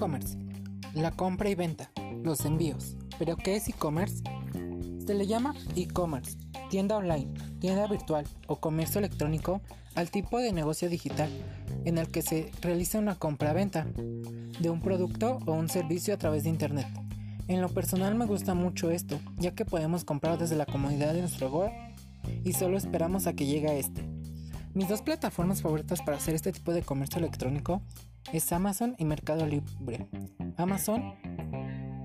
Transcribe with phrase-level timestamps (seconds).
[0.00, 0.38] E-commerce.
[0.94, 1.90] La compra y venta.
[2.24, 2.96] Los envíos.
[3.18, 4.24] ¿Pero qué es e-commerce?
[5.06, 6.38] Se le llama e-commerce,
[6.70, 9.60] tienda online, tienda virtual o comercio electrónico
[9.94, 11.28] al tipo de negocio digital
[11.84, 13.88] en el que se realiza una compra-venta
[14.58, 16.86] de un producto o un servicio a través de Internet.
[17.46, 21.20] En lo personal me gusta mucho esto, ya que podemos comprar desde la comodidad de
[21.20, 21.72] nuestro hogar
[22.42, 24.09] y solo esperamos a que llegue este.
[24.72, 27.82] Mis dos plataformas favoritas para hacer este tipo de comercio electrónico
[28.32, 30.06] es Amazon y Mercado Libre.
[30.56, 31.14] Amazon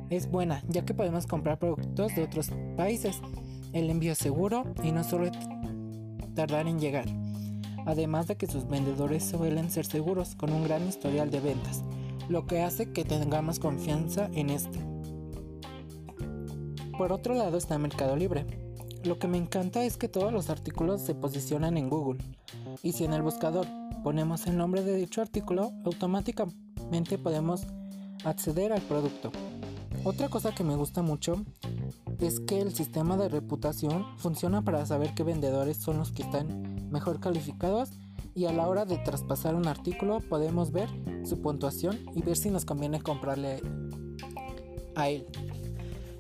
[0.09, 3.21] es buena ya que podemos comprar productos de otros países.
[3.71, 5.31] El envío es seguro y no suele
[6.33, 7.05] tardar en llegar.
[7.85, 11.83] Además de que sus vendedores suelen ser seguros con un gran historial de ventas,
[12.29, 14.79] lo que hace que tengamos confianza en este.
[16.97, 18.64] Por otro lado está Mercado Libre.
[19.05, 22.19] Lo que me encanta es que todos los artículos se posicionan en Google
[22.81, 23.67] y si en el buscador
[24.03, 27.67] ponemos el nombre de dicho artículo, automáticamente podemos
[28.23, 29.31] acceder al producto.
[30.03, 31.45] Otra cosa que me gusta mucho
[32.19, 36.89] es que el sistema de reputación funciona para saber qué vendedores son los que están
[36.89, 37.91] mejor calificados
[38.33, 40.89] y a la hora de traspasar un artículo podemos ver
[41.25, 43.61] su puntuación y ver si nos conviene comprarle
[44.95, 45.27] a él.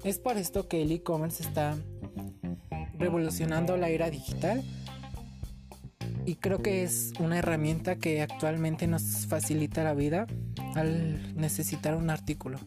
[0.03, 1.75] Es por esto que el e-commerce está
[2.97, 4.63] revolucionando la era digital
[6.25, 10.25] y creo que es una herramienta que actualmente nos facilita la vida
[10.75, 12.59] al necesitar un artículo.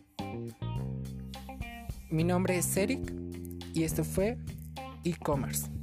[2.11, 3.13] Mi nombre es Eric
[3.75, 4.39] y esto fue
[5.05, 5.78] e-commerce.